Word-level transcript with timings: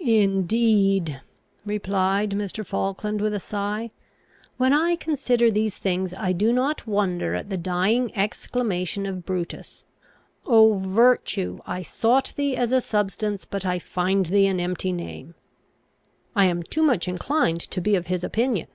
"Indeed," 0.00 1.20
replied 1.64 2.30
Mr. 2.30 2.66
Falkland, 2.66 3.20
with 3.20 3.32
a 3.32 3.38
sigh, 3.38 3.90
"when 4.56 4.72
I 4.72 4.96
consider 4.96 5.48
these 5.48 5.78
things 5.78 6.12
I 6.12 6.32
do 6.32 6.52
not 6.52 6.88
wonder 6.88 7.36
at 7.36 7.50
the 7.50 7.56
dying 7.56 8.10
exclamation 8.16 9.06
of 9.06 9.24
Brutus, 9.24 9.84
'O 10.44 10.78
Virtue, 10.78 11.60
I 11.68 11.82
sought 11.82 12.32
thee 12.34 12.56
as 12.56 12.72
a 12.72 12.80
substance, 12.80 13.44
but 13.44 13.64
I 13.64 13.78
find 13.78 14.26
thee 14.26 14.48
an 14.48 14.58
empty 14.58 14.90
name!' 14.90 15.36
I 16.34 16.46
am 16.46 16.64
too 16.64 16.82
much 16.82 17.06
inclined 17.06 17.60
to 17.60 17.80
be 17.80 17.94
of 17.94 18.08
his 18.08 18.24
opinion." 18.24 18.66